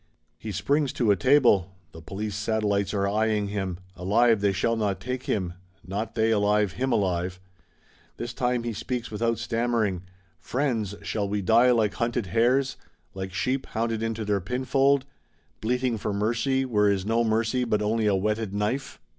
He 0.39 0.51
springs 0.51 0.91
to 0.93 1.11
a 1.11 1.15
table: 1.15 1.75
the 1.91 2.01
Police 2.01 2.33
satellites 2.35 2.91
are 2.91 3.07
eyeing 3.07 3.49
him; 3.49 3.77
alive 3.95 4.41
they 4.41 4.51
shall 4.51 4.75
not 4.75 4.99
take 4.99 5.25
him, 5.25 5.53
not 5.85 6.15
they 6.15 6.31
alive 6.31 6.71
him 6.71 6.91
alive. 6.91 7.39
This 8.17 8.33
time 8.33 8.63
he 8.63 8.73
speaks 8.73 9.11
without 9.11 9.37
stammering:—Friends, 9.37 10.95
shall 11.03 11.29
we 11.29 11.43
die 11.43 11.69
like 11.69 11.93
hunted 11.93 12.25
hares? 12.25 12.77
Like 13.13 13.31
sheep 13.31 13.67
hounded 13.67 14.01
into 14.01 14.25
their 14.25 14.41
pinfold; 14.41 15.05
bleating 15.61 15.99
for 15.99 16.11
mercy, 16.13 16.65
where 16.65 16.89
is 16.89 17.05
no 17.05 17.23
mercy, 17.23 17.63
but 17.63 17.83
only 17.83 18.07
a 18.07 18.15
whetted 18.15 18.55
knife? 18.55 18.99